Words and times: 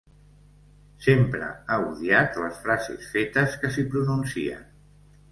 Sempre 1.07 1.49
ha 1.67 1.75
odiat 1.89 2.39
les 2.43 2.57
frases 2.63 3.11
fetes 3.17 3.53
que 3.65 3.71
s'hi 3.75 3.85
pronuncien. 3.91 4.65